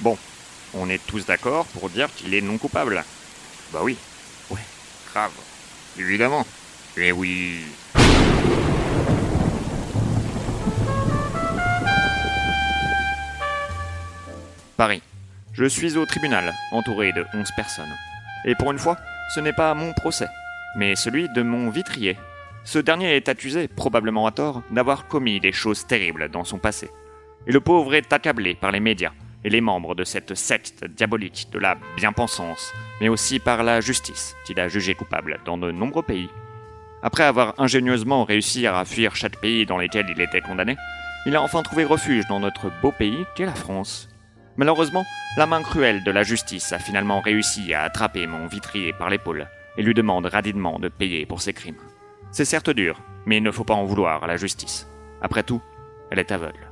Bon, 0.00 0.16
on 0.72 0.88
est 0.88 1.04
tous 1.06 1.26
d'accord 1.26 1.66
pour 1.66 1.90
dire 1.90 2.08
qu'il 2.14 2.32
est 2.32 2.40
non 2.40 2.56
coupable. 2.56 3.04
Bah 3.70 3.80
oui, 3.82 3.98
ouais, 4.50 4.60
grave. 5.12 5.32
Évidemment. 5.98 6.46
Eh 6.96 7.12
oui. 7.12 7.60
Paris. 14.78 15.02
Je 15.52 15.66
suis 15.66 15.98
au 15.98 16.06
tribunal, 16.06 16.54
entouré 16.72 17.12
de 17.12 17.26
11 17.34 17.50
personnes. 17.54 17.92
Et 18.46 18.54
pour 18.54 18.70
une 18.70 18.78
fois, 18.78 18.96
ce 19.34 19.40
n'est 19.40 19.52
pas 19.52 19.74
mon 19.74 19.92
procès, 19.92 20.28
mais 20.76 20.96
celui 20.96 21.28
de 21.28 21.42
mon 21.42 21.68
vitrier. 21.68 22.16
Ce 22.64 22.78
dernier 22.78 23.16
est 23.16 23.28
accusé, 23.28 23.68
probablement 23.68 24.26
à 24.26 24.32
tort, 24.32 24.62
d'avoir 24.70 25.06
commis 25.08 25.40
des 25.40 25.52
choses 25.52 25.86
terribles 25.86 26.30
dans 26.30 26.44
son 26.44 26.58
passé. 26.58 26.88
Et 27.46 27.52
le 27.52 27.60
pauvre 27.60 27.94
est 27.94 28.12
accablé 28.12 28.54
par 28.54 28.70
les 28.70 28.80
médias 28.80 29.12
et 29.44 29.50
les 29.50 29.60
membres 29.60 29.94
de 29.94 30.04
cette 30.04 30.34
secte 30.34 30.84
diabolique 30.84 31.48
de 31.52 31.58
la 31.58 31.76
bien-pensance, 31.96 32.72
mais 33.00 33.08
aussi 33.08 33.38
par 33.38 33.62
la 33.62 33.80
justice, 33.80 34.36
qu'il 34.44 34.60
a 34.60 34.68
jugé 34.68 34.94
coupable 34.94 35.40
dans 35.44 35.58
de 35.58 35.70
nombreux 35.70 36.02
pays. 36.02 36.28
Après 37.02 37.24
avoir 37.24 37.54
ingénieusement 37.58 38.24
réussi 38.24 38.66
à 38.66 38.84
fuir 38.84 39.16
chaque 39.16 39.40
pays 39.40 39.64
dans 39.64 39.78
lequel 39.78 40.06
il 40.10 40.20
était 40.20 40.42
condamné, 40.42 40.76
il 41.26 41.36
a 41.36 41.42
enfin 41.42 41.62
trouvé 41.62 41.84
refuge 41.84 42.26
dans 42.28 42.40
notre 42.40 42.70
beau 42.82 42.92
pays 42.92 43.26
qu'est 43.34 43.46
la 43.46 43.54
France. 43.54 44.08
Malheureusement, 44.56 45.04
la 45.36 45.46
main 45.46 45.62
cruelle 45.62 46.04
de 46.04 46.10
la 46.10 46.22
justice 46.22 46.72
a 46.72 46.78
finalement 46.78 47.20
réussi 47.20 47.72
à 47.72 47.82
attraper 47.82 48.26
mon 48.26 48.46
vitrier 48.46 48.92
par 48.92 49.08
l'épaule 49.08 49.46
et 49.76 49.82
lui 49.82 49.94
demande 49.94 50.26
radidement 50.26 50.78
de 50.78 50.88
payer 50.88 51.24
pour 51.24 51.40
ses 51.40 51.52
crimes. 51.52 51.80
C'est 52.30 52.44
certes 52.44 52.70
dur, 52.70 53.00
mais 53.26 53.38
il 53.38 53.42
ne 53.42 53.50
faut 53.50 53.64
pas 53.64 53.74
en 53.74 53.84
vouloir 53.84 54.24
à 54.24 54.26
la 54.26 54.36
justice. 54.36 54.86
Après 55.22 55.42
tout, 55.42 55.62
elle 56.10 56.18
est 56.18 56.32
aveugle. 56.32 56.69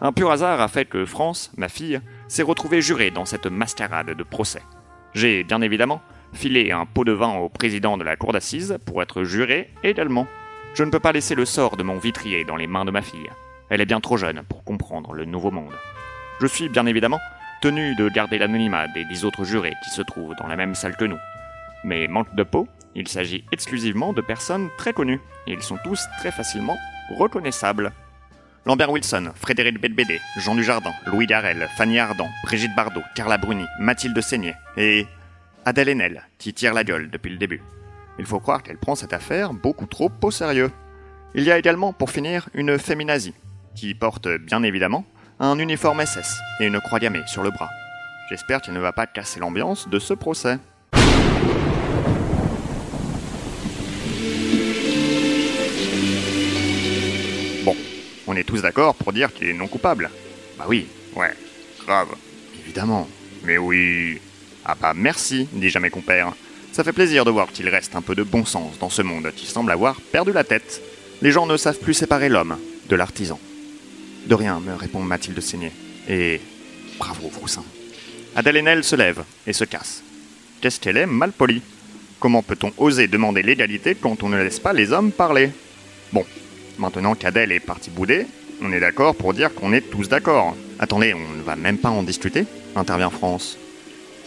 Un 0.00 0.12
pur 0.12 0.30
hasard 0.30 0.60
a 0.60 0.68
fait 0.68 0.84
que 0.84 1.04
France, 1.04 1.50
ma 1.56 1.68
fille, 1.68 2.00
s'est 2.28 2.44
retrouvée 2.44 2.80
jurée 2.80 3.10
dans 3.10 3.24
cette 3.24 3.46
mascarade 3.46 4.10
de 4.10 4.22
procès. 4.22 4.62
J'ai, 5.14 5.42
bien 5.42 5.60
évidemment, 5.60 6.00
filé 6.32 6.70
un 6.70 6.86
pot 6.86 7.04
de 7.04 7.12
vin 7.12 7.34
au 7.34 7.48
président 7.48 7.98
de 7.98 8.04
la 8.04 8.14
cour 8.14 8.32
d'assises 8.32 8.78
pour 8.86 9.02
être 9.02 9.24
juré 9.24 9.70
également. 9.82 10.28
Je 10.74 10.84
ne 10.84 10.90
peux 10.90 11.00
pas 11.00 11.10
laisser 11.10 11.34
le 11.34 11.44
sort 11.44 11.76
de 11.76 11.82
mon 11.82 11.98
vitrier 11.98 12.44
dans 12.44 12.54
les 12.54 12.68
mains 12.68 12.84
de 12.84 12.92
ma 12.92 13.02
fille. 13.02 13.30
Elle 13.70 13.80
est 13.80 13.86
bien 13.86 14.00
trop 14.00 14.16
jeune 14.16 14.42
pour 14.48 14.62
comprendre 14.62 15.14
le 15.14 15.24
nouveau 15.24 15.50
monde. 15.50 15.74
Je 16.40 16.46
suis, 16.46 16.68
bien 16.68 16.86
évidemment, 16.86 17.20
tenu 17.60 17.96
de 17.96 18.08
garder 18.08 18.38
l'anonymat 18.38 18.86
des 18.88 19.04
dix 19.04 19.24
autres 19.24 19.44
jurés 19.44 19.74
qui 19.82 19.90
se 19.90 20.02
trouvent 20.02 20.36
dans 20.36 20.46
la 20.46 20.56
même 20.56 20.76
salle 20.76 20.96
que 20.96 21.06
nous. 21.06 21.18
Mais 21.82 22.06
manque 22.06 22.32
de 22.36 22.44
peau, 22.44 22.68
il 22.94 23.08
s'agit 23.08 23.44
exclusivement 23.50 24.12
de 24.12 24.20
personnes 24.20 24.68
très 24.78 24.92
connues, 24.92 25.20
et 25.48 25.52
ils 25.52 25.62
sont 25.62 25.78
tous 25.82 26.06
très 26.18 26.30
facilement 26.30 26.76
reconnaissables. 27.16 27.92
Lambert 28.68 28.90
Wilson, 28.90 29.32
Frédéric 29.34 29.80
Bedbédé, 29.80 30.20
Jean 30.36 30.54
Dujardin, 30.54 30.92
Louis 31.06 31.24
Garel, 31.24 31.70
Fanny 31.78 31.98
Ardant, 31.98 32.28
Brigitte 32.44 32.76
Bardot, 32.76 33.00
Carla 33.14 33.38
Bruni, 33.38 33.64
Mathilde 33.80 34.20
Seigné 34.20 34.54
et 34.76 35.06
Adèle 35.64 35.88
Haenel, 35.88 36.22
qui 36.36 36.52
tire 36.52 36.74
la 36.74 36.84
gueule 36.84 37.08
depuis 37.08 37.30
le 37.30 37.38
début. 37.38 37.62
Il 38.18 38.26
faut 38.26 38.40
croire 38.40 38.62
qu'elle 38.62 38.76
prend 38.76 38.94
cette 38.94 39.14
affaire 39.14 39.54
beaucoup 39.54 39.86
trop 39.86 40.10
au 40.22 40.30
sérieux. 40.30 40.70
Il 41.34 41.44
y 41.44 41.50
a 41.50 41.56
également, 41.56 41.94
pour 41.94 42.10
finir, 42.10 42.50
une 42.52 42.78
féminazie, 42.78 43.32
qui 43.74 43.94
porte 43.94 44.28
bien 44.28 44.62
évidemment 44.62 45.06
un 45.40 45.58
uniforme 45.58 46.04
SS 46.04 46.38
et 46.60 46.66
une 46.66 46.78
croix 46.78 46.98
gammée 46.98 47.22
sur 47.26 47.42
le 47.42 47.50
bras. 47.50 47.70
J'espère 48.28 48.60
qu'il 48.60 48.74
ne 48.74 48.80
va 48.80 48.92
pas 48.92 49.06
casser 49.06 49.40
l'ambiance 49.40 49.88
de 49.88 49.98
ce 49.98 50.12
procès. 50.12 50.58
Est 58.38 58.44
tous 58.44 58.62
d'accord 58.62 58.94
pour 58.94 59.12
dire 59.12 59.32
qu'il 59.32 59.48
est 59.48 59.52
non 59.52 59.68
coupable. 59.68 60.10
Bah 60.58 60.66
oui, 60.68 60.86
ouais, 61.16 61.34
grave, 61.84 62.08
évidemment. 62.64 63.08
Mais 63.44 63.58
oui. 63.58 64.20
Ah 64.64 64.76
bah 64.80 64.92
merci, 64.94 65.48
dit 65.52 65.70
jamais 65.70 65.90
compère. 65.90 66.32
Ça 66.72 66.84
fait 66.84 66.92
plaisir 66.92 67.24
de 67.24 67.30
voir 67.30 67.50
qu'il 67.50 67.68
reste 67.68 67.96
un 67.96 68.02
peu 68.02 68.14
de 68.14 68.22
bon 68.22 68.44
sens 68.44 68.78
dans 68.78 68.90
ce 68.90 69.02
monde 69.02 69.32
qui 69.34 69.46
semble 69.46 69.70
avoir 69.70 70.00
perdu 70.00 70.32
la 70.32 70.44
tête. 70.44 70.82
Les 71.22 71.32
gens 71.32 71.46
ne 71.46 71.56
savent 71.56 71.78
plus 71.78 71.94
séparer 71.94 72.28
l'homme 72.28 72.58
de 72.88 72.96
l'artisan. 72.96 73.40
De 74.26 74.34
rien, 74.34 74.60
me 74.60 74.74
répond 74.74 75.00
Mathilde 75.00 75.40
Seigné. 75.40 75.72
Et 76.08 76.40
bravo, 76.98 77.30
Froussin. 77.30 77.64
Adèle 78.36 78.58
Haenel 78.58 78.84
se 78.84 78.94
lève 78.94 79.24
et 79.46 79.52
se 79.52 79.64
casse. 79.64 80.02
Qu'est-ce 80.60 80.78
qu'elle 80.80 80.96
est 80.96 81.06
mal 81.06 81.32
polie 81.32 81.62
Comment 82.20 82.42
peut-on 82.42 82.72
oser 82.78 83.08
demander 83.08 83.42
l'égalité 83.42 83.94
quand 83.94 84.22
on 84.22 84.28
ne 84.28 84.36
laisse 84.36 84.60
pas 84.60 84.72
les 84.72 84.92
hommes 84.92 85.12
parler? 85.12 85.50
Bon, 86.12 86.24
maintenant 86.78 87.14
qu'Adèle 87.14 87.52
est 87.52 87.60
partie 87.60 87.90
bouder, 87.90 88.26
on 88.62 88.72
est 88.72 88.80
d'accord 88.80 89.14
pour 89.14 89.34
dire 89.34 89.54
qu'on 89.54 89.72
est 89.72 89.90
tous 89.90 90.08
d'accord. 90.08 90.56
Attendez, 90.78 91.14
on 91.14 91.36
ne 91.36 91.42
va 91.42 91.56
même 91.56 91.78
pas 91.78 91.90
en 91.90 92.02
discuter 92.02 92.46
intervient 92.78 93.10
France. 93.10 93.58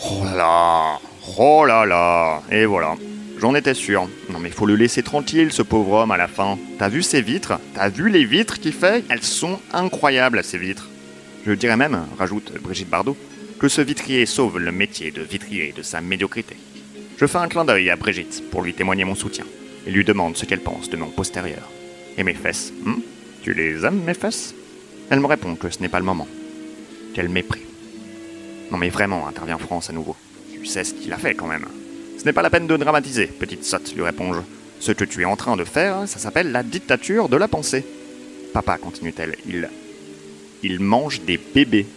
Oh 0.03 0.23
là 0.23 0.35
là 0.35 0.99
Oh 1.37 1.65
là 1.65 1.85
là 1.85 2.41
Et 2.51 2.65
voilà, 2.65 2.95
j'en 3.39 3.55
étais 3.55 3.73
sûr. 3.73 4.07
Non 4.29 4.39
mais 4.39 4.49
faut 4.49 4.65
le 4.65 4.75
laisser 4.75 5.03
tranquille, 5.03 5.51
ce 5.51 5.61
pauvre 5.61 5.93
homme, 5.93 6.11
à 6.11 6.17
la 6.17 6.27
fin. 6.27 6.57
T'as 6.79 6.89
vu 6.89 7.03
ces 7.03 7.21
vitres? 7.21 7.59
T'as 7.75 7.89
vu 7.89 8.09
les 8.09 8.25
vitres 8.25 8.59
qu'il 8.59 8.73
fait? 8.73 9.03
Elles 9.09 9.23
sont 9.23 9.59
incroyables, 9.73 10.43
ces 10.43 10.57
vitres. 10.57 10.89
Je 11.45 11.53
dirais 11.53 11.77
même, 11.77 12.05
rajoute 12.17 12.53
Brigitte 12.61 12.89
Bardot, 12.89 13.17
que 13.59 13.67
ce 13.67 13.81
vitrier 13.81 14.25
sauve 14.25 14.59
le 14.59 14.71
métier 14.71 15.11
de 15.11 15.21
vitrier 15.21 15.73
de 15.75 15.81
sa 15.81 16.01
médiocrité. 16.01 16.55
Je 17.17 17.25
fais 17.25 17.37
un 17.37 17.47
clin 17.47 17.65
d'œil 17.65 17.89
à 17.89 17.95
Brigitte 17.95 18.43
pour 18.49 18.61
lui 18.63 18.73
témoigner 18.73 19.05
mon 19.05 19.15
soutien 19.15 19.45
et 19.85 19.91
lui 19.91 20.03
demande 20.03 20.37
ce 20.37 20.45
qu'elle 20.45 20.61
pense 20.61 20.89
de 20.89 20.97
mon 20.97 21.07
postérieur. 21.07 21.69
Et 22.17 22.23
mes 22.23 22.33
fesses, 22.33 22.71
hein 22.85 22.97
Tu 23.43 23.53
les 23.53 23.85
aimes, 23.85 24.03
mes 24.03 24.13
fesses? 24.13 24.53
Elle 25.09 25.19
me 25.19 25.27
répond 25.27 25.55
que 25.55 25.69
ce 25.69 25.79
n'est 25.79 25.89
pas 25.89 25.99
le 25.99 26.05
moment. 26.05 26.27
Quel 27.13 27.29
mépris. 27.29 27.61
Non 28.71 28.77
mais 28.77 28.89
vraiment, 28.89 29.27
intervient 29.27 29.57
France 29.57 29.89
à 29.89 29.93
nouveau. 29.93 30.15
Tu 30.53 30.65
sais 30.65 30.83
ce 30.83 30.93
qu'il 30.93 31.11
a 31.11 31.17
fait 31.17 31.35
quand 31.35 31.47
même. 31.47 31.65
Ce 32.17 32.23
n'est 32.23 32.33
pas 32.33 32.41
la 32.41 32.49
peine 32.49 32.67
de 32.67 32.77
dramatiser, 32.77 33.25
petite 33.27 33.65
sotte, 33.65 33.93
lui 33.95 34.03
réponds-je. 34.03 34.41
Ce 34.79 34.91
que 34.91 35.05
tu 35.05 35.21
es 35.21 35.25
en 35.25 35.35
train 35.35 35.57
de 35.57 35.63
faire, 35.63 36.07
ça 36.07 36.19
s'appelle 36.19 36.51
la 36.51 36.63
dictature 36.63 37.29
de 37.29 37.37
la 37.37 37.47
pensée. 37.47 37.85
Papa, 38.53 38.77
continue-t-elle, 38.77 39.35
il. 39.47 39.69
Il 40.63 40.79
mange 40.79 41.21
des 41.21 41.37
bébés. 41.37 41.87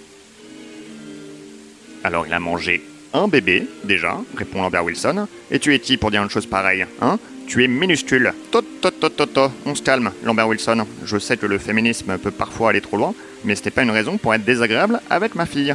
Alors 2.03 2.27
il 2.27 2.33
a 2.33 2.41
mangé 2.41 2.83
un 3.13 3.29
bébé, 3.29 3.67
déjà, 3.85 4.21
répond 4.37 4.61
Lambert 4.61 4.85
Wilson. 4.85 5.29
Et 5.51 5.59
tu 5.59 5.73
es 5.73 5.79
qui 5.79 5.97
pour 5.97 6.11
dire 6.11 6.23
une 6.23 6.31
chose 6.31 6.47
pareille, 6.47 6.85
hein? 7.01 7.19
Tu 7.47 7.63
es 7.63 7.69
minuscule. 7.69 8.33
Tot, 8.51 8.65
tot, 8.81 8.91
tot, 8.91 9.11
tot, 9.11 9.27
tot. 9.27 9.51
On 9.67 9.75
se 9.75 9.83
calme, 9.83 10.13
Lambert 10.25 10.49
Wilson. 10.49 10.87
Je 11.05 11.19
sais 11.19 11.37
que 11.37 11.47
le 11.47 11.59
féminisme 11.59 12.19
peut 12.19 12.31
parfois 12.31 12.71
aller 12.71 12.81
trop 12.81 12.97
loin, 12.97 13.15
mais 13.45 13.55
ce 13.55 13.65
n'est 13.65 13.71
pas 13.71 13.83
une 13.83 13.91
raison 13.91 14.17
pour 14.17 14.35
être 14.35 14.45
désagréable 14.45 15.01
avec 15.11 15.35
ma 15.35 15.47
fille. 15.47 15.75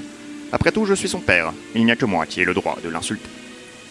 Après 0.52 0.72
tout, 0.72 0.86
je 0.86 0.94
suis 0.94 1.10
son 1.10 1.20
père. 1.20 1.54
Il 1.76 1.86
n'y 1.86 1.92
a 1.92 1.96
que 1.96 2.06
moi 2.06 2.26
qui 2.26 2.42
ai 2.42 2.46
le 2.46 2.54
droit 2.54 2.78
de 2.84 2.90
l'insulter. 2.90 3.30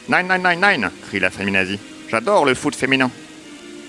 Nine, 0.09 0.28
nine, 0.28 0.43
nine, 0.43 0.61
nine 0.61 0.91
crie 1.06 1.21
la 1.21 1.31
féminazie. 1.31 1.78
J'adore 2.11 2.44
le 2.44 2.55
foot 2.55 2.75
féminin. 2.75 3.11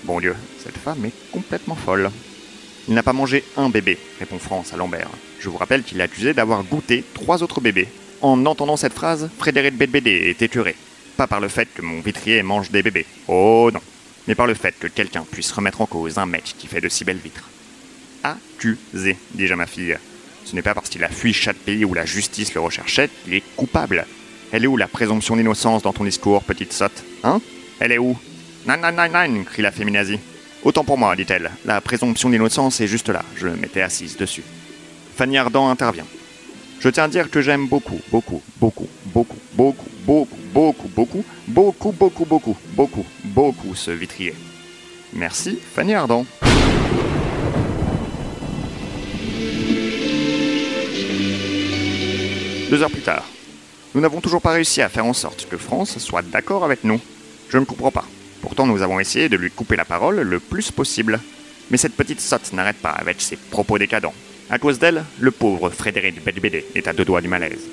Bon 0.04 0.20
Dieu, 0.20 0.36
cette 0.64 0.78
femme 0.78 1.06
est 1.06 1.32
complètement 1.32 1.76
folle. 1.76 2.12
Il 2.88 2.94
n'a 2.94 3.04
pas 3.04 3.14
mangé 3.14 3.44
un 3.58 3.70
bébé, 3.70 3.98
répond 4.20 4.40
France 4.40 4.74
à 4.74 4.78
Lambert. 4.78 5.10
Je 5.40 5.50
vous 5.50 5.58
rappelle 5.58 5.84
qu'il 5.84 6.00
est 6.00 6.04
accusé 6.04 6.34
d'avoir 6.34 6.64
goûté 6.64 7.04
trois 7.14 7.44
autres 7.44 7.62
bébés. 7.62 7.88
En 8.22 8.46
entendant 8.46 8.78
cette 8.78 8.94
phrase, 8.94 9.30
Frédéric 9.38 9.76
Bedbédé 9.78 10.12
est 10.12 10.42
écœuré. 10.42 10.76
Pas 11.20 11.28
par 11.28 11.42
le 11.42 11.50
fait 11.50 11.68
que 11.76 11.82
mon 11.82 12.00
vitrier 12.00 12.42
mange 12.44 12.72
des 12.72 12.82
bébés. 12.82 13.06
Oh 13.28 13.70
non. 13.74 13.82
Mais 14.26 14.36
par 14.36 14.48
le 14.48 14.54
fait 14.54 14.74
que 14.80 14.88
quelqu'un 14.88 15.26
puisse 15.30 15.52
remettre 15.52 15.82
en 15.82 15.86
cause 15.86 16.18
un 16.18 16.26
mec 16.26 16.56
qui 16.58 16.66
fait 16.66 16.80
de 16.80 16.88
si 16.88 17.04
belles 17.04 17.18
vitres. 17.18 17.50
Accusé, 18.24 19.18
déjà 19.34 19.58
ma 19.58 19.66
fille. 19.66 19.98
Ce 20.46 20.56
n'est 20.56 20.62
pas 20.62 20.74
parce 20.74 20.88
qu'il 20.88 21.04
a 21.04 21.10
fui 21.10 21.34
chaque 21.34 21.58
pays 21.58 21.84
où 21.84 21.94
la 21.94 22.06
justice 22.06 22.54
le 22.54 22.62
recherchait 22.62 23.10
qu'il 23.26 23.34
est 23.34 23.44
coupable. 23.58 24.08
Elle 24.54 24.64
est 24.64 24.68
où 24.68 24.78
la 24.78 24.88
présomption 24.88 25.36
d'innocence 25.36 25.84
dans 25.84 25.92
ton 25.92 26.06
discours, 26.06 26.42
petite 26.42 26.72
sotte 26.72 27.04
Hein? 27.26 27.42
Elle 27.82 27.92
est 27.92 27.98
où? 27.98 28.18
Nan 28.66 28.80
nan 28.80 28.96
nan 28.96 29.12
nan 29.12 29.44
crie 29.44 29.62
la 29.62 29.74
féminazie. 29.74 30.22
Autant 30.64 30.86
pour 30.86 30.98
moi, 30.98 31.18
dit-elle. 31.18 31.52
La 31.66 31.82
présomption 31.82 32.30
d'innocence 32.30 32.80
est 32.80 32.88
juste 32.88 33.10
là. 33.10 33.26
Je 33.36 33.50
m'étais 33.50 33.82
assise 33.82 34.16
dessus. 34.16 34.44
Fanny 35.18 35.38
Ardant 35.38 35.70
intervient. 35.70 36.06
Je 36.80 36.88
tiens 36.88 37.04
à 37.04 37.08
dire 37.10 37.30
que 37.30 37.42
j'aime 37.42 37.68
beaucoup, 37.68 38.00
beaucoup, 38.10 38.42
beaucoup, 38.56 38.88
beaucoup, 39.14 39.36
beaucoup, 39.54 39.90
beaucoup, 40.06 40.38
beaucoup, 40.54 40.88
beaucoup, 40.88 41.24
beaucoup, 41.48 41.92
beaucoup, 41.92 42.26
beaucoup, 42.26 42.58
beaucoup, 42.74 43.06
beaucoup 43.26 43.76
ce 43.76 43.92
vitrier. 43.92 44.34
Merci, 45.12 45.60
Fanny 45.76 45.94
Ardant. 45.94 46.26
Deux 52.70 52.82
heures 52.82 52.92
plus 52.92 53.02
tard, 53.02 53.26
nous 53.94 54.00
n'avons 54.00 54.22
toujours 54.22 54.42
pas 54.42 54.52
réussi 54.52 54.82
à 54.82 54.88
faire 54.88 55.06
en 55.06 55.14
sorte 55.14 55.48
que 55.50 55.58
France 55.58 55.98
soit 55.98 56.22
d'accord 56.22 56.64
avec 56.64 56.86
nous. 56.86 57.02
Je 57.50 57.58
ne 57.58 57.66
comprends 57.66 57.92
pas. 57.92 58.06
Pourtant, 58.42 58.66
nous 58.66 58.82
avons 58.82 59.02
essayé 59.02 59.28
de 59.28 59.36
lui 59.36 59.52
couper 59.52 59.76
la 59.76 59.84
parole 59.84 60.22
le 60.22 60.40
plus 60.40 60.72
possible. 60.72 61.20
Mais 61.72 61.78
cette 61.78 61.96
petite 61.96 62.22
sotte 62.22 62.54
n'arrête 62.54 62.78
pas 62.78 62.92
avec 62.92 63.20
ses 63.20 63.36
propos 63.36 63.78
décadents. 63.78 64.14
À 64.52 64.58
cause 64.58 64.80
d'elle, 64.80 65.06
le 65.20 65.30
pauvre 65.30 65.70
Frédéric 65.70 66.24
Bedbédé 66.24 66.66
est 66.74 66.88
à 66.88 66.94
deux 66.94 67.06
doigts 67.06 67.22
du 67.22 67.28
malaise. 67.28 67.70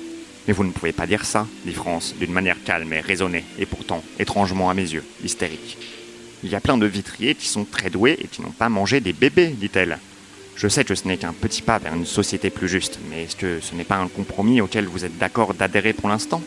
Mais 0.47 0.53
vous 0.53 0.63
ne 0.63 0.69
pouvez 0.69 0.91
pas 0.91 1.07
dire 1.07 1.25
ça, 1.25 1.47
dit 1.65 1.73
France, 1.73 2.13
d'une 2.19 2.31
manière 2.31 2.63
calme 2.63 2.93
et 2.93 2.99
raisonnée, 2.99 3.45
et 3.57 3.65
pourtant, 3.65 4.03
étrangement 4.19 4.69
à 4.69 4.75
mes 4.75 4.83
yeux, 4.83 5.03
hystérique. 5.23 5.79
Il 6.43 6.51
y 6.51 6.55
a 6.55 6.61
plein 6.61 6.77
de 6.77 6.85
vitriers 6.85 7.33
qui 7.33 7.47
sont 7.47 7.65
très 7.65 7.89
doués 7.89 8.15
et 8.21 8.27
qui 8.27 8.43
n'ont 8.43 8.51
pas 8.51 8.69
mangé 8.69 8.99
des 8.99 9.11
bébés, 9.11 9.47
dit-elle. 9.47 9.97
Je 10.55 10.67
sais 10.67 10.83
que 10.83 10.93
ce 10.93 11.07
n'est 11.07 11.17
qu'un 11.17 11.33
petit 11.33 11.63
pas 11.63 11.79
vers 11.79 11.95
une 11.95 12.05
société 12.05 12.51
plus 12.51 12.69
juste, 12.69 12.99
mais 13.09 13.23
est-ce 13.23 13.35
que 13.35 13.59
ce 13.59 13.73
n'est 13.73 13.83
pas 13.83 13.97
un 13.97 14.07
compromis 14.07 14.61
auquel 14.61 14.85
vous 14.85 15.03
êtes 15.03 15.17
d'accord 15.17 15.55
d'adhérer 15.55 15.93
pour 15.93 16.09
l'instant? 16.09 16.43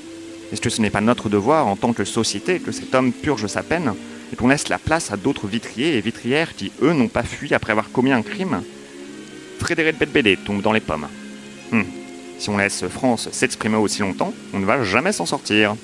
Est-ce 0.53 0.61
que 0.61 0.71
ce 0.71 0.81
n'est 0.81 0.91
pas 0.91 1.00
notre 1.00 1.29
devoir 1.29 1.67
en 1.67 1.75
tant 1.75 1.93
que 1.93 2.05
société 2.05 2.61
que 2.61 2.71
cet 2.71 2.94
homme 2.94 3.12
purge 3.12 3.49
sa 3.49 3.65
peine 3.65 3.94
et 4.32 4.37
qu'on 4.37 4.49
laisse 4.49 4.69
la 4.69 4.79
place 4.79 5.11
à 5.11 5.17
d'autres 5.17 5.49
vitriers 5.49 5.97
et 5.97 6.00
vitrières 6.00 6.55
qui, 6.55 6.71
eux, 6.82 6.93
n'ont 6.93 7.09
pas 7.09 7.25
fui 7.25 7.53
après 7.53 7.73
avoir 7.73 7.91
commis 7.91 8.12
un 8.12 8.23
crime? 8.23 8.62
Frédéric 9.60 9.98
Bedbédé 9.98 10.36
tombe 10.36 10.62
dans 10.62 10.72
les 10.72 10.80
pommes. 10.80 11.06
Hum. 11.72 11.84
Si 12.38 12.48
on 12.48 12.56
laisse 12.56 12.88
France 12.88 13.28
s'exprimer 13.30 13.76
aussi 13.76 14.00
longtemps, 14.00 14.32
on 14.54 14.58
ne 14.58 14.64
va 14.64 14.82
jamais 14.82 15.12
s'en 15.12 15.26
sortir. 15.26 15.76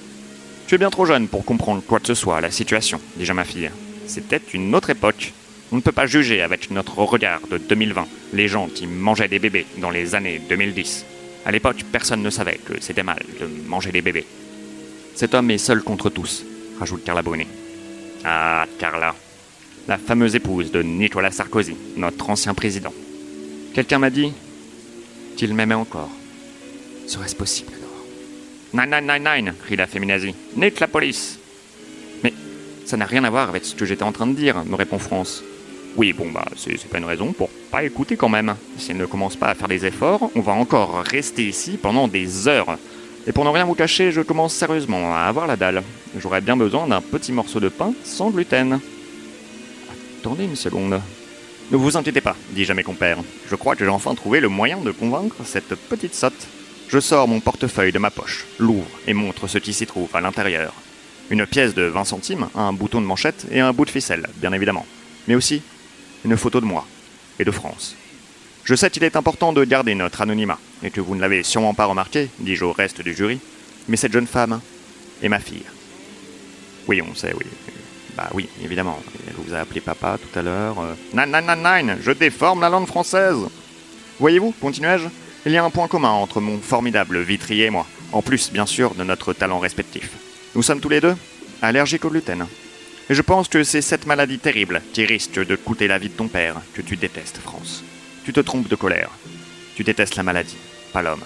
Tu 0.67 0.75
es 0.75 0.79
bien 0.79 0.91
trop 0.91 1.07
jeune 1.07 1.29
pour 1.29 1.45
comprendre 1.45 1.83
quoi 1.87 2.01
que 2.01 2.07
ce 2.07 2.15
soit, 2.15 2.41
la 2.41 2.51
situation, 2.51 3.01
déjà 3.17 3.35
ma 3.35 3.45
fille. 3.45 3.71
Peut-être 4.15 4.55
une 4.55 4.75
autre 4.75 4.91
époque. 4.91 5.33
On 5.71 5.77
ne 5.77 5.81
peut 5.81 5.93
pas 5.93 6.07
juger 6.07 6.43
avec 6.43 6.71
notre 6.71 6.99
regard 6.99 7.41
de 7.51 7.59
2020 7.59 8.07
les 8.33 8.49
gens 8.49 8.67
qui 8.67 8.87
mangeaient 8.87 9.29
des 9.29 9.39
bébés 9.39 9.67
dans 9.79 9.91
les 9.91 10.15
années 10.15 10.41
2010. 10.49 11.05
À 11.45 11.53
l'époque, 11.53 11.85
personne 11.93 12.23
ne 12.23 12.31
savait 12.31 12.59
que 12.65 12.81
c'était 12.81 13.03
mal 13.03 13.21
de 13.41 13.47
manger 13.69 13.93
des 13.93 14.03
bébés. 14.03 14.27
Cet 15.15 15.35
homme 15.35 15.51
est 15.51 15.59
seul 15.59 15.83
contre 15.83 16.09
tous, 16.09 16.45
rajoute 16.81 17.05
Carla 17.05 17.23
Bruni. 17.23 17.47
Ah, 18.25 18.67
Carla. 18.79 19.15
La 19.87 19.99
fameuse 19.99 20.35
épouse 20.35 20.73
de 20.73 20.83
Nicolas 20.83 21.31
Sarkozy, 21.31 21.77
notre 21.97 22.31
ancien 22.31 22.55
président. 22.55 22.93
Quelqu'un 23.77 23.99
m'a 23.99 24.09
dit 24.09 24.33
qu'il 25.37 25.53
m'aimait 25.53 25.75
encore. 25.75 26.09
Serait-ce 27.07 27.37
possible 27.37 27.75
alors? 27.75 28.87
Nine, 28.87 29.07
nine, 29.07 29.23
nine, 29.23 29.45
nine 29.45 29.55
crie 29.63 29.77
la 29.77 29.87
féminazie. 29.87 30.35
Nique 30.57 30.81
la 30.81 30.89
police 30.89 31.39
Mais 32.25 32.33
ça 32.87 32.97
n'a 32.97 33.05
rien 33.05 33.23
à 33.25 33.29
voir 33.29 33.51
avec 33.51 33.67
ce 33.67 33.75
que 33.75 33.85
j'étais 33.85 34.03
en 34.03 34.13
train 34.13 34.29
de 34.29 34.33
dire, 34.33 34.65
me 34.65 34.77
répond 34.77 34.99
France. 34.99 35.45
Oui, 35.95 36.15
bon, 36.15 36.31
bah, 36.31 36.47
c'est 36.57 36.89
pas 36.89 36.97
une 36.97 37.05
raison 37.05 37.35
pour 37.35 37.51
pas 37.71 37.85
écouter 37.85 38.17
quand 38.17 38.31
même. 38.31 38.57
Si 38.79 38.93
elle 38.93 38.97
ne 38.97 39.05
commence 39.05 39.37
pas 39.37 39.49
à 39.49 39.55
faire 39.55 39.69
des 39.69 39.85
efforts, 39.85 40.31
on 40.35 40.41
va 40.41 40.53
encore 40.53 41.03
rester 41.03 41.47
ici 41.47 41.77
pendant 41.77 42.09
des 42.09 42.49
heures. 42.49 42.79
Et 43.27 43.33
pour 43.33 43.45
ne 43.45 43.51
rien 43.51 43.67
vous 43.67 43.75
cacher, 43.75 44.11
je 44.11 44.23
commence 44.23 44.55
sérieusement 44.55 45.15
à 45.15 45.25
avoir 45.25 45.47
la 45.47 45.57
dalle. 45.57 45.83
J'aurais 46.19 46.41
bien 46.41 46.57
besoin 46.57 46.87
d'un 46.87 47.03
petit 47.03 47.31
morceau 47.31 47.61
de 47.61 47.69
pain 47.69 47.93
sans 48.05 48.31
gluten. 48.31 48.81
Attendez 50.23 50.45
une 50.45 50.57
seconde. 50.57 50.99
Ne 51.73 51.77
vous 51.77 51.97
inquiétez 51.97 52.21
pas, 52.21 52.37
dis-je 52.51 52.71
à 52.71 52.75
mes 52.75 52.85
compères. 52.85 53.19
Je 53.51 53.57
crois 53.57 53.75
que 53.75 53.85
j'ai 53.85 53.91
enfin 53.91 54.15
trouvé 54.15 54.39
le 54.39 54.49
moyen 54.49 54.79
de 54.79 54.93
convaincre 54.93 55.37
cette 55.45 55.75
petite 55.75 56.15
sotte. 56.15 56.47
Je 56.89 57.01
sors 57.01 57.27
mon 57.27 57.41
portefeuille 57.41 57.91
de 57.91 57.99
ma 57.99 58.13
poche, 58.13 58.47
l'ouvre 58.61 58.87
et 59.09 59.15
montre 59.15 59.49
ce 59.49 59.59
qui 59.59 59.73
s'y 59.73 59.85
trouve 59.85 60.15
à 60.15 60.21
l'intérieur. 60.21 60.73
Une 61.29 61.45
pièce 61.45 61.75
de 61.75 61.83
20 61.83 62.05
centimes, 62.05 62.49
un 62.55 62.73
bouton 62.73 63.01
de 63.01 63.07
manchette 63.07 63.47
et 63.51 63.59
un 63.59 63.73
bout 63.73 63.85
de 63.85 63.91
ficelle, 63.91 64.29
bien 64.37 64.53
évidemment. 64.53 64.87
Mais 65.27 65.35
aussi 65.35 65.61
une 66.25 66.37
photo 66.37 66.61
de 66.61 66.67
moi 66.67 66.87
et 67.41 67.45
de 67.45 67.51
France. 67.51 67.97
Je 68.63 68.77
sais 68.77 68.89
qu'il 68.89 69.03
est 69.03 69.17
important 69.17 69.53
de 69.53 69.65
garder 69.65 69.97
notre 69.97 70.21
anonymat, 70.21 70.61
et 70.85 70.91
que 70.91 71.01
vous 71.01 71.17
ne 71.17 71.21
l'avez 71.21 71.43
sûrement 71.43 71.75
pas 71.75 71.87
remarqué, 71.87 72.29
dis-je 72.39 72.65
au 72.65 72.73
reste 72.73 73.01
du 73.01 73.13
jury, 73.13 73.41
mais 73.89 73.97
cette 73.97 74.13
jeune 74.13 74.27
femme 74.29 74.61
est 75.21 75.29
ma 75.29 75.41
fille. 75.41 75.65
Oui, 76.87 77.03
on 77.03 77.15
sait, 77.17 77.33
oui. 77.33 77.47
Bah 78.17 78.31
oui, 78.33 78.49
évidemment. 78.65 78.99
Elle 79.29 79.35
vous 79.35 79.55
a 79.55 79.59
appelé 79.59 79.81
papa 79.81 80.19
tout 80.19 80.39
à 80.39 80.43
l'heure. 80.43 80.81
Euh... 80.81 80.95
Nine, 81.13 81.33
nine, 81.33 81.47
nine, 81.47 81.87
nine, 81.87 81.99
je 82.01 82.13
déforme 82.13 82.61
la 82.61 82.69
langue 82.69 82.87
française. 82.87 83.37
Voyez-vous, 84.19 84.55
continuai-je, 84.61 85.09
il 85.45 85.53
y 85.53 85.59
a 85.59 85.65
un 85.65 85.71
point 85.71 85.89
commun 85.89 86.11
entre 86.11 86.41
mon 86.41 86.59
formidable 86.59 87.21
vitrier 87.21 87.67
et 87.67 87.71
moi, 87.71 87.87
en 88.13 88.23
plus, 88.23 88.51
bien 88.51 88.67
sûr, 88.67 88.95
de 88.95 89.05
notre 89.05 89.33
talent 89.33 89.59
respectif. 89.59 90.11
Nous 90.55 90.63
sommes 90.63 90.81
tous 90.81 90.89
les 90.89 91.01
deux 91.01 91.15
allergiques 91.61 92.05
au 92.05 92.11
gluten. 92.11 92.47
Et 93.09 93.15
je 93.15 93.23
pense 93.23 93.49
que 93.49 93.63
c'est 93.63 93.83
cette 93.83 94.07
maladie 94.07 94.39
terrible 94.39 94.83
qui 94.93 95.05
risque 95.05 95.45
de 95.45 95.55
coûter 95.55 95.87
la 95.87 95.99
vie 95.99 96.09
de 96.09 96.15
ton 96.15 96.29
père 96.29 96.57
que 96.75 96.83
tu 96.83 96.97
détestes, 96.97 97.39
France. 97.39 97.85
Tu 98.25 98.33
te 98.33 98.41
trompes 98.41 98.69
de 98.69 98.75
colère. 98.75 99.11
Tu 99.77 99.85
détestes 99.85 100.17
la 100.17 100.23
maladie, 100.23 100.57
pas 100.93 101.03
l'homme. 101.03 101.23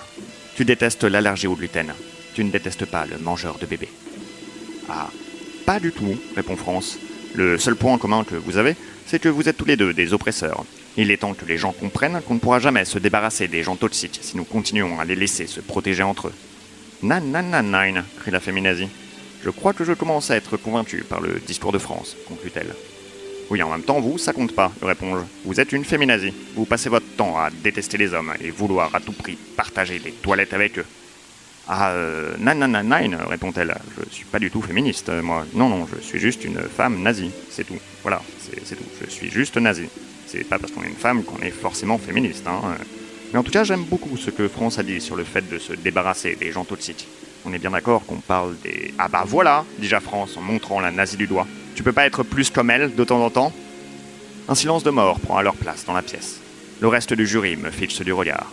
Tu 0.57 0.65
détestes 0.65 1.05
l'allergie 1.05 1.47
au 1.47 1.55
gluten. 1.55 1.95
Tu 2.35 2.45
ne 2.45 2.51
détestes 2.51 2.85
pas 2.85 3.07
le 3.07 3.19
mangeur 3.19 3.59
de 3.59 3.67
bébé. 3.67 3.89
Ah, 4.89 5.09
pas 5.71 5.79
du 5.79 5.93
tout, 5.93 6.19
répond 6.35 6.57
France. 6.57 6.99
Le 7.33 7.57
seul 7.57 7.77
point 7.77 7.97
commun 7.97 8.25
que 8.25 8.35
vous 8.35 8.57
avez, 8.57 8.75
c'est 9.07 9.21
que 9.21 9.29
vous 9.29 9.49
êtes 9.49 9.57
tous 9.57 9.67
les 9.67 9.77
deux 9.77 9.95
des 9.95 10.13
oppresseurs. 10.13 10.65
Il 10.97 11.13
est 11.13 11.19
temps 11.19 11.33
que 11.33 11.45
les 11.45 11.59
gens 11.59 11.71
comprennent 11.71 12.21
qu'on 12.27 12.35
ne 12.35 12.41
pourra 12.41 12.59
jamais 12.59 12.85
se 12.85 12.99
débarrasser 12.99 13.47
des 13.47 13.63
gens 13.63 13.77
toxiques 13.77 14.19
si 14.21 14.37
nous 14.37 14.43
continuons 14.43 14.99
à 14.99 15.05
les 15.05 15.15
laisser 15.15 15.47
se 15.47 15.61
protéger 15.61 16.03
entre 16.03 16.27
eux. 16.27 16.33
Nan 17.05 17.31
nan 17.31 17.51
nan 17.51 17.71
nan, 17.71 18.03
crie 18.19 18.33
la 18.33 18.41
féminazie. 18.41 18.89
Je 19.45 19.51
crois 19.51 19.73
que 19.73 19.85
je 19.85 19.93
commence 19.93 20.33
à 20.33 20.37
être 20.37 20.57
convaincu 20.57 21.05
par 21.09 21.21
le 21.21 21.41
discours 21.47 21.71
de 21.71 21.79
France, 21.79 22.17
conclut-elle. 22.27 22.75
Oui, 23.49 23.63
en 23.63 23.71
même 23.71 23.83
temps, 23.83 24.01
vous, 24.01 24.19
ça 24.19 24.33
compte 24.33 24.57
pas, 24.57 24.73
répond-je. 24.83 25.23
Vous 25.45 25.61
êtes 25.61 25.71
une 25.71 25.85
féminazie. 25.85 26.35
Vous 26.57 26.65
passez 26.65 26.89
votre 26.89 27.15
temps 27.17 27.39
à 27.39 27.51
détester 27.51 27.97
les 27.97 28.13
hommes 28.13 28.33
et 28.41 28.51
vouloir 28.51 28.93
à 28.93 28.99
tout 28.99 29.13
prix 29.13 29.39
partager 29.57 30.01
les 30.01 30.11
toilettes 30.11 30.53
avec 30.53 30.81
eux. 30.81 30.87
Ah, 31.73 31.93
euh, 31.93 32.35
nan 32.41 32.59
nan 32.59 32.73
nan 32.73 32.89
nan, 32.89 33.15
répond-elle. 33.29 33.77
Je 33.97 34.13
suis 34.13 34.25
pas 34.25 34.41
du 34.41 34.51
tout 34.51 34.61
féministe, 34.61 35.09
moi. 35.23 35.47
Non, 35.55 35.69
non, 35.69 35.87
je 35.87 36.05
suis 36.05 36.19
juste 36.19 36.45
une 36.45 36.61
femme 36.63 37.01
nazie. 37.01 37.31
C'est 37.49 37.63
tout. 37.63 37.79
Voilà, 38.03 38.21
c'est 38.65 38.75
tout. 38.75 38.85
Je 39.01 39.09
suis 39.09 39.31
juste 39.31 39.57
nazie. 39.57 39.89
C'est 40.27 40.43
pas 40.43 40.59
parce 40.59 40.73
qu'on 40.73 40.83
est 40.83 40.89
une 40.89 40.97
femme 40.97 41.23
qu'on 41.23 41.39
est 41.39 41.53
forcément 41.53 41.97
féministe, 41.97 42.45
hein. 42.49 42.61
Mais 43.33 43.39
en 43.39 43.45
tout 43.45 43.53
cas, 43.53 43.63
j'aime 43.63 43.85
beaucoup 43.85 44.17
ce 44.17 44.31
que 44.31 44.49
France 44.49 44.81
a 44.81 44.83
dit 44.83 45.01
sur 45.01 45.15
le 45.15 45.23
fait 45.23 45.49
de 45.49 45.59
se 45.59 45.73
débarrasser 45.73 46.35
des 46.35 46.51
gens 46.51 46.65
toxiques. 46.65 47.07
On 47.45 47.53
est 47.53 47.59
bien 47.59 47.71
d'accord 47.71 48.05
qu'on 48.05 48.17
parle 48.17 48.57
des... 48.65 48.93
Ah 48.99 49.07
bah 49.07 49.23
voilà, 49.25 49.65
déjà 49.79 50.01
France 50.01 50.37
en 50.37 50.41
montrant 50.41 50.81
la 50.81 50.91
nazie 50.91 51.17
du 51.17 51.29
doigt. 51.29 51.47
Tu 51.77 51.85
peux 51.85 51.93
pas 51.93 52.05
être 52.05 52.25
plus 52.25 52.51
comme 52.51 52.71
elle 52.71 52.97
de 52.97 53.05
temps 53.05 53.25
en 53.25 53.31
temps? 53.31 53.53
Un 54.49 54.57
silence 54.57 54.83
de 54.83 54.91
mort 54.91 55.21
prend 55.21 55.37
alors 55.37 55.55
place 55.55 55.85
dans 55.85 55.95
la 55.95 56.03
pièce. 56.03 56.41
Le 56.81 56.89
reste 56.89 57.15
du 57.15 57.29
jury 57.29 57.57
me 57.57 57.71
fixe 57.71 58.03
du 58.03 58.13
regard. 58.13 58.53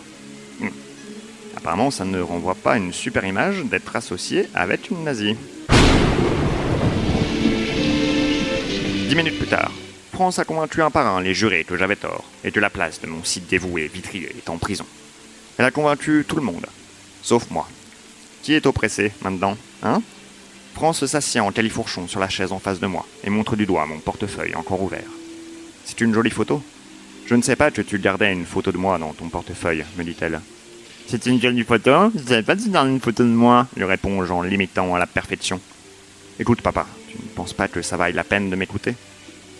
Apparemment, 1.68 1.90
ça 1.90 2.06
ne 2.06 2.22
renvoie 2.22 2.54
pas 2.54 2.78
une 2.78 2.94
super 2.94 3.26
image 3.26 3.62
d'être 3.64 3.94
associé 3.94 4.48
avec 4.54 4.88
une 4.88 5.04
nazie. 5.04 5.36
Dix 9.06 9.14
minutes 9.14 9.38
plus 9.38 9.48
tard, 9.48 9.70
France 10.10 10.38
a 10.38 10.46
convaincu 10.46 10.80
un 10.80 10.90
par 10.90 11.06
un 11.14 11.20
les 11.20 11.34
jurés 11.34 11.64
que 11.64 11.76
j'avais 11.76 11.96
tort 11.96 12.24
et 12.42 12.52
que 12.52 12.58
la 12.58 12.70
place 12.70 13.02
de 13.02 13.06
mon 13.06 13.22
site 13.22 13.50
dévoué 13.50 13.86
vitrier 13.86 14.34
est 14.34 14.48
en 14.48 14.56
prison. 14.56 14.86
Elle 15.58 15.66
a 15.66 15.70
convaincu 15.70 16.24
tout 16.26 16.36
le 16.36 16.42
monde, 16.42 16.64
sauf 17.20 17.50
moi. 17.50 17.68
Qui 18.42 18.54
est 18.54 18.64
oppressé 18.64 19.12
maintenant, 19.20 19.54
hein? 19.82 20.00
France 20.72 21.04
s'assied 21.04 21.40
en 21.40 21.52
califourchon 21.52 22.08
sur 22.08 22.18
la 22.18 22.30
chaise 22.30 22.52
en 22.52 22.60
face 22.60 22.80
de 22.80 22.86
moi 22.86 23.04
et 23.24 23.28
montre 23.28 23.56
du 23.56 23.66
doigt 23.66 23.84
mon 23.84 23.98
portefeuille 23.98 24.54
encore 24.54 24.80
ouvert. 24.80 25.10
C'est 25.84 26.00
une 26.00 26.14
jolie 26.14 26.30
photo 26.30 26.62
Je 27.26 27.34
ne 27.34 27.42
sais 27.42 27.56
pas 27.56 27.70
que 27.70 27.82
tu 27.82 27.98
gardais 27.98 28.32
une 28.32 28.46
photo 28.46 28.72
de 28.72 28.78
moi 28.78 28.96
dans 28.96 29.12
ton 29.12 29.28
portefeuille, 29.28 29.84
me 29.98 30.04
dit-elle. 30.04 30.40
C'est 31.10 31.24
une 31.24 31.40
jolie 31.40 31.64
photo 31.64 32.10
Je 32.14 32.20
ne 32.20 32.26
savais 32.28 32.42
pas 32.42 32.54
tu 32.54 32.68
gardais 32.68 32.90
une 32.90 33.00
photo 33.00 33.22
de 33.22 33.30
moi, 33.30 33.66
lui 33.74 33.84
réponds-je 33.84 34.30
en 34.30 34.42
l'imitant 34.42 34.94
à 34.94 34.98
la 34.98 35.06
perfection. 35.06 35.58
Écoute, 36.38 36.60
papa, 36.60 36.86
tu 37.08 37.16
ne 37.16 37.28
penses 37.34 37.54
pas 37.54 37.66
que 37.66 37.80
ça 37.80 37.96
vaille 37.96 38.12
la 38.12 38.24
peine 38.24 38.50
de 38.50 38.56
m'écouter? 38.56 38.94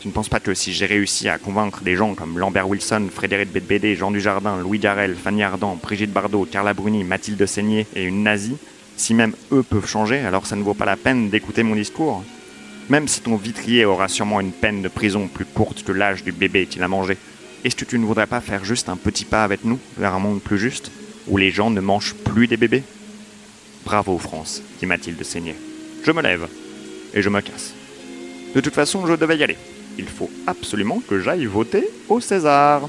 Tu 0.02 0.08
ne 0.08 0.12
penses 0.12 0.28
pas 0.28 0.40
que 0.40 0.52
si 0.52 0.74
j'ai 0.74 0.84
réussi 0.84 1.26
à 1.26 1.38
convaincre 1.38 1.80
des 1.80 1.96
gens 1.96 2.14
comme 2.14 2.38
Lambert 2.38 2.68
Wilson, 2.68 3.08
Frédéric 3.10 3.50
Bedbédé, 3.50 3.96
Jean 3.96 4.10
Dujardin, 4.10 4.58
Louis 4.58 4.78
Garel, 4.78 5.14
Fanny 5.14 5.42
Ardant, 5.42 5.78
Brigitte 5.82 6.12
Bardot, 6.12 6.44
Carla 6.44 6.74
Bruni, 6.74 7.02
Mathilde 7.02 7.46
Seigné 7.46 7.86
et 7.96 8.04
une 8.04 8.24
nazie, 8.24 8.58
si 8.98 9.14
même 9.14 9.32
eux 9.50 9.62
peuvent 9.62 9.88
changer, 9.88 10.18
alors 10.18 10.44
ça 10.44 10.54
ne 10.54 10.62
vaut 10.62 10.74
pas 10.74 10.84
la 10.84 10.96
peine 10.96 11.30
d'écouter 11.30 11.62
mon 11.62 11.76
discours. 11.76 12.22
Même 12.90 13.08
si 13.08 13.22
ton 13.22 13.36
vitrier 13.36 13.86
aura 13.86 14.08
sûrement 14.08 14.40
une 14.40 14.52
peine 14.52 14.82
de 14.82 14.88
prison 14.88 15.28
plus 15.28 15.46
courte 15.46 15.82
que 15.82 15.92
l'âge 15.92 16.24
du 16.24 16.32
bébé 16.32 16.66
qu'il 16.66 16.82
a 16.82 16.88
mangé, 16.88 17.16
est-ce 17.64 17.74
que 17.74 17.86
tu 17.86 17.98
ne 17.98 18.04
voudrais 18.04 18.26
pas 18.26 18.42
faire 18.42 18.66
juste 18.66 18.90
un 18.90 18.96
petit 18.96 19.24
pas 19.24 19.44
avec 19.44 19.64
nous 19.64 19.78
vers 19.96 20.14
un 20.14 20.18
monde 20.18 20.42
plus 20.42 20.58
juste, 20.58 20.92
où 21.28 21.36
les 21.36 21.50
gens 21.50 21.70
ne 21.70 21.80
mangent 21.80 22.14
plus 22.14 22.46
des 22.46 22.56
bébés 22.56 22.82
Bravo 23.84 24.18
France, 24.18 24.62
dit 24.80 24.86
Mathilde 24.86 25.22
Seigné. 25.22 25.54
Je 26.04 26.12
me 26.12 26.22
lève 26.22 26.46
et 27.14 27.22
je 27.22 27.28
me 27.28 27.40
casse. 27.40 27.74
De 28.54 28.60
toute 28.60 28.74
façon, 28.74 29.06
je 29.06 29.14
devais 29.14 29.36
y 29.36 29.42
aller. 29.42 29.56
Il 29.98 30.06
faut 30.06 30.30
absolument 30.46 31.00
que 31.08 31.20
j'aille 31.20 31.46
voter 31.46 31.88
au 32.08 32.20
César. 32.20 32.88